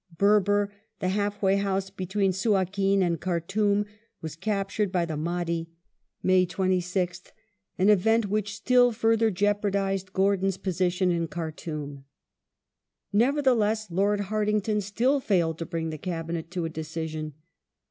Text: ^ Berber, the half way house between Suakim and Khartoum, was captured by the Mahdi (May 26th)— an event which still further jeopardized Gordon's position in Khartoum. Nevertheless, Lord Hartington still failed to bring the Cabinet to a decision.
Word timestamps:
^ 0.15 0.17
Berber, 0.17 0.73
the 0.97 1.09
half 1.09 1.43
way 1.43 1.57
house 1.57 1.91
between 1.91 2.31
Suakim 2.31 3.01
and 3.03 3.21
Khartoum, 3.21 3.85
was 4.19 4.35
captured 4.35 4.91
by 4.91 5.05
the 5.05 5.15
Mahdi 5.15 5.69
(May 6.23 6.47
26th)— 6.47 7.29
an 7.77 7.87
event 7.91 8.25
which 8.25 8.55
still 8.55 8.91
further 8.93 9.29
jeopardized 9.29 10.11
Gordon's 10.11 10.57
position 10.57 11.11
in 11.11 11.27
Khartoum. 11.27 12.05
Nevertheless, 13.13 13.91
Lord 13.91 14.21
Hartington 14.21 14.81
still 14.81 15.19
failed 15.19 15.59
to 15.59 15.67
bring 15.67 15.91
the 15.91 15.99
Cabinet 15.99 16.49
to 16.49 16.65
a 16.65 16.69
decision. 16.69 17.33